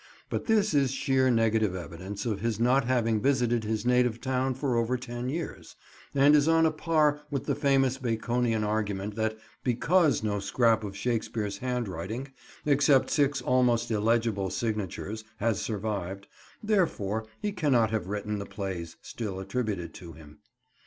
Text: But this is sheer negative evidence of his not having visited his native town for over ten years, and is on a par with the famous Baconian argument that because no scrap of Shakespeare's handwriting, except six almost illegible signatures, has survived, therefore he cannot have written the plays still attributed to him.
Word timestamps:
But 0.31 0.45
this 0.47 0.73
is 0.73 0.89
sheer 0.89 1.29
negative 1.29 1.75
evidence 1.75 2.25
of 2.25 2.39
his 2.39 2.59
not 2.59 2.85
having 2.85 3.21
visited 3.21 3.63
his 3.63 3.85
native 3.85 4.19
town 4.19 4.55
for 4.55 4.75
over 4.75 4.97
ten 4.97 5.29
years, 5.29 5.75
and 6.15 6.35
is 6.35 6.47
on 6.47 6.65
a 6.65 6.71
par 6.71 7.21
with 7.29 7.45
the 7.45 7.53
famous 7.53 7.99
Baconian 7.99 8.63
argument 8.63 9.13
that 9.13 9.37
because 9.63 10.23
no 10.23 10.39
scrap 10.39 10.83
of 10.83 10.97
Shakespeare's 10.97 11.59
handwriting, 11.59 12.29
except 12.65 13.11
six 13.11 13.43
almost 13.43 13.91
illegible 13.91 14.49
signatures, 14.49 15.23
has 15.37 15.61
survived, 15.61 16.25
therefore 16.63 17.27
he 17.39 17.51
cannot 17.51 17.91
have 17.91 18.07
written 18.07 18.39
the 18.39 18.47
plays 18.47 18.95
still 19.03 19.39
attributed 19.39 19.93
to 19.93 20.13
him. 20.13 20.39